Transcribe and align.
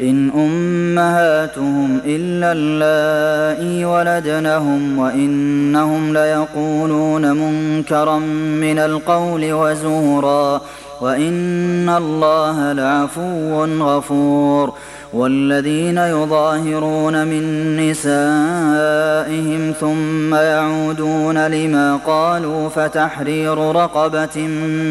إن 0.00 0.30
أمهاتهم 0.30 2.00
إلا 2.06 2.52
اللائي 2.52 3.84
ولدنهم 3.84 4.98
وإنهم 4.98 6.12
ليقولون 6.12 7.32
منكرا 7.32 8.18
من 8.60 8.78
القول 8.78 9.52
وزورا 9.52 10.60
وإن 11.00 11.88
الله 11.88 12.72
لعفو 12.72 13.64
غفور 13.64 14.74
والذين 15.12 15.98
يظاهرون 15.98 17.26
من 17.26 17.76
نسائهم 17.76 19.72
ثم 19.80 20.34
يعودون 20.34 21.46
لما 21.46 21.96
قالوا 22.06 22.68
فتحرير 22.68 23.58
رقبة 23.58 24.40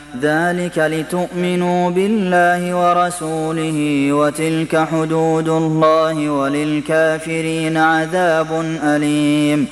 ذلك 0.19 0.77
لتؤمنوا 0.77 1.89
بالله 1.89 2.75
ورسوله 2.75 4.07
وتلك 4.13 4.87
حدود 4.91 5.49
الله 5.49 6.29
وللكافرين 6.29 7.77
عذاب 7.77 8.47
أليم. 8.83 9.67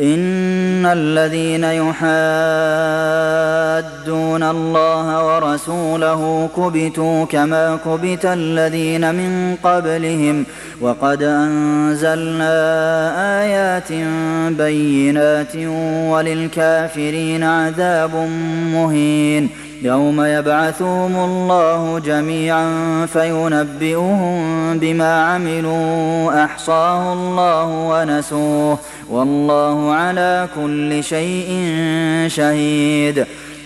إن 0.00 0.86
الذين 0.86 1.64
يحادون 1.64 2.02
الله 4.42 5.26
ورسوله 5.26 6.48
كبتوا 6.56 7.24
كما 7.24 7.78
كبت 7.84 8.24
الذين 8.24 9.14
من 9.14 9.56
قبلهم. 9.62 10.44
وقد 10.80 11.22
أنزلنا 11.22 12.52
آيات 13.42 13.92
بينات 14.58 15.56
وللكافرين 16.10 17.42
عذاب 17.42 18.14
مهين. 18.74 19.69
يوم 19.82 20.20
يبعثهم 20.24 21.16
الله 21.16 21.98
جميعا 21.98 22.66
فينبئهم 23.06 24.78
بما 24.78 25.24
عملوا. 25.24 26.44
أحصاه 26.44 27.12
الله 27.12 27.64
ونسوه. 27.64 28.78
والله 29.10 29.94
على 29.94 30.48
كل 30.56 31.04
شيء 31.04 31.66
شهيد. 32.26 33.26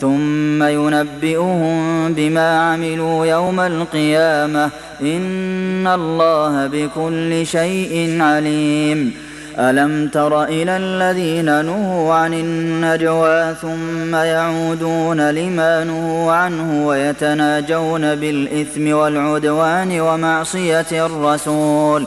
ثم 0.00 0.62
ينبئهم 0.62 2.12
بما 2.12 2.58
عملوا 2.58 3.26
يوم 3.26 3.60
القيامة. 3.60 4.70
إن 5.02 5.86
الله 5.86 6.66
بكل 6.66 7.46
شيء 7.46 8.22
عليم. 8.22 9.14
ألم 9.58 10.08
تر 10.08 10.44
إلى 10.44 10.76
الذين 10.76 11.64
نهوا 11.64 12.14
عن 12.14 12.34
النجوى 12.34 13.54
ثم 13.62 14.14
يعودون 14.14 15.30
لما 15.30 15.84
نهوا 15.84 16.32
عنه 16.32 16.86
ويتناجون 16.86 18.14
بالإثم 18.14 18.92
والعدوان 18.92 20.00
ومعصية 20.00 21.06
الرسول؟ 21.06 22.06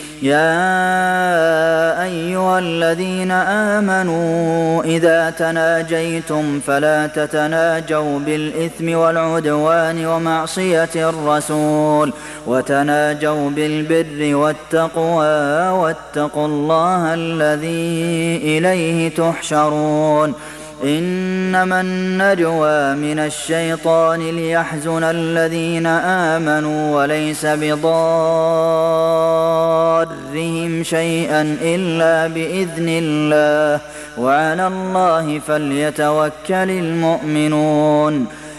يا 0.21 2.03
أيها 2.03 2.59
الذين 2.59 3.31
آمنوا 3.31 4.83
إذا 4.83 5.29
تناجيتم 5.29 6.59
فلا 6.59 7.07
تتناجوا 7.07 8.19
بالإثم 8.19 8.97
والعدوان 8.97 10.05
ومعصية 10.05 10.89
الرسول 10.95 12.13
وتناجوا 12.47 13.49
بالبر 13.49 14.35
والتقوى 14.35 15.69
واتقوا 15.69 16.47
الله 16.47 17.13
الذي 17.13 18.37
إليه 18.43 19.09
تحشرون. 19.09 20.33
إنما 20.83 21.81
النجوى 21.81 22.95
من 22.95 23.19
الشيطان 23.19 24.19
ليحزن 24.19 25.03
الذين 25.03 25.85
آمنوا 25.85 27.01
وليس 27.01 27.45
بضارهم 30.05 30.83
شيئا 30.83 31.57
إلا 31.61 32.27
بإذن 32.27 32.85
الله. 32.89 33.81
وعلى 34.17 34.67
الله 34.67 35.39
فليتوكل 35.39 36.69
المؤمنون. 36.69 38.27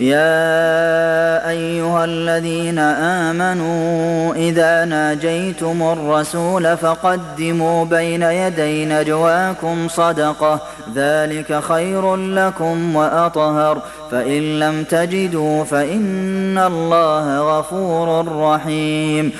يا 0.00 1.48
أيها 1.50 2.04
الذين 2.04 2.78
آمنوا 2.78 4.34
إذا 4.34 4.84
ناجيتم 4.84 5.82
الرسول 5.82 6.76
فقدموا 6.76 7.84
بين 7.84 8.22
يدي 8.22 8.84
نجواكم 8.84 9.88
صدقة 9.88 10.60
ذلك 10.94 11.60
خير 11.60 12.16
لكم 12.16 12.96
وأطهر 12.96 13.82
فإن 14.10 14.58
لم 14.58 14.84
تجدوا 14.84 15.64
فإن 15.64 16.58
الله 16.58 17.58
غفور 17.58 18.36
رحيم. 18.40 19.32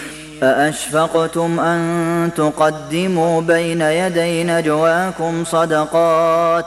أأشفقتم 0.42 1.60
أن 1.60 2.30
تقدموا 2.36 3.40
بين 3.40 3.80
يدي 3.80 4.44
نجواكم 4.44 5.44
صدقات 5.44 6.64
ۖ 6.64 6.66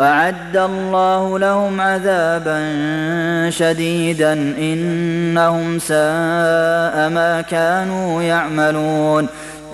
أعد 0.00 0.56
الله 0.56 1.38
لهم 1.38 1.80
عذابا 1.80 2.60
شديدا 3.50 4.32
إنهم 4.58 5.78
ساء 5.78 7.08
ما 7.08 7.44
كانوا 7.50 8.22
يعملون. 8.22 9.26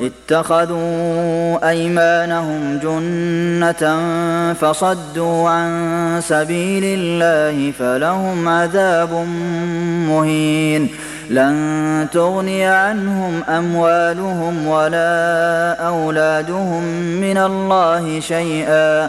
اتخذوا 0.02 1.68
أيمانهم 1.68 2.78
جنة 2.78 3.98
فصدوا 4.54 5.48
عن 5.48 6.20
سبيل 6.22 6.82
الله 6.84 7.72
فلهم 7.78 8.48
عذاب 8.48 9.12
مهين. 10.08 10.88
لن 11.30 12.06
تغني 12.12 12.64
عنهم 12.64 13.42
أموالهم 13.48 14.66
ولا 14.66 15.74
أولادهم 15.86 16.82
من 17.20 17.38
الله 17.38 18.20
شيئا. 18.20 19.08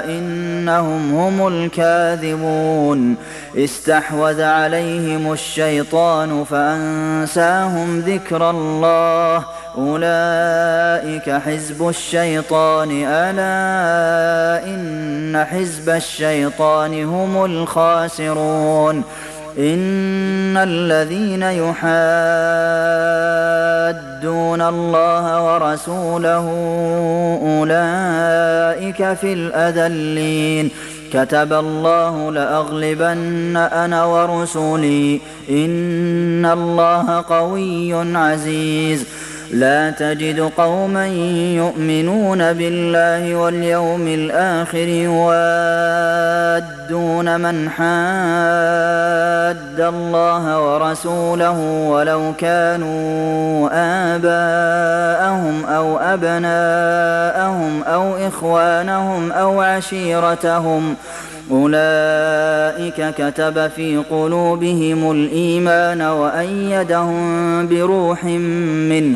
إنهم 0.06 1.16
هم 1.16 1.48
الكاذبون. 1.48 3.16
استحوذ 3.58 4.42
عليهم 4.42 5.34
الشيطان 5.34 6.44
فأنساهم 6.44 8.00
ذكر 8.00 8.50
الله. 8.50 9.46
أولئك 9.78 11.30
حزب 11.30 11.90
الشيطان. 11.90 13.04
ألا 13.06 14.66
إن 14.66 15.46
حزب 15.52 15.90
الشيطان 15.90 17.04
هم 17.04 17.46
الخاسرون. 17.46 19.04
إن 19.58 20.58
الذين 20.58 21.44
يحادون 21.44 22.71
الله 24.72 25.54
ورسوله 25.54 26.46
أولئك 27.44 29.14
في 29.14 29.34
الأذلين. 29.34 30.70
كتب 31.14 31.54
الله 31.54 32.32
لأغلبن 32.32 33.58
أنا 33.58 34.06
ورسلي. 34.06 35.20
إن 35.50 36.46
الله 36.46 37.24
قوي 37.30 38.18
عزيز. 38.18 39.06
لا 39.52 39.90
تجد 39.90 40.40
قوما 40.58 41.08
يؤمنون 41.56 42.54
بالله 42.54 43.36
واليوم 43.36 44.08
الآخر 44.08 45.08
يوادون 46.92 47.42
من 47.42 47.70
حاد 47.70 48.92
الله 49.80 50.60
ورسوله 50.60 51.60
ولو 51.90 52.34
كانوا 52.38 53.70
آباءهم 54.16 55.66
أو 55.66 55.98
أبناءهم 55.98 57.84
أو 57.84 58.28
إخوانهم 58.28 59.32
أو 59.32 59.62
عشيرتهم 59.62 60.96
أولئك 61.52 63.14
كتب 63.18 63.68
في 63.68 63.98
قلوبهم 63.98 65.12
الإيمان 65.12 66.02
وأيدهم 66.02 67.68
بروح 67.68 68.24
منه 68.24 69.16